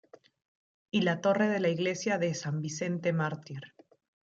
[0.89, 3.75] Y la torre de la Iglesia de San Vicente Mártir.